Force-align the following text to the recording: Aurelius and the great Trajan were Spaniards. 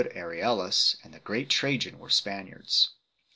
Aurelius 0.17 0.95
and 1.03 1.13
the 1.13 1.19
great 1.19 1.47
Trajan 1.47 1.99
were 1.99 2.09
Spaniards. 2.09 2.89